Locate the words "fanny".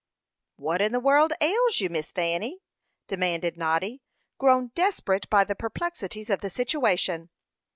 2.11-2.63